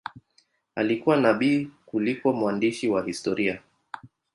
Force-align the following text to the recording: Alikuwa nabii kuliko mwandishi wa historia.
Alikuwa 0.75 1.17
nabii 1.17 1.69
kuliko 1.85 2.33
mwandishi 2.33 2.87
wa 2.87 3.05
historia. 3.05 3.61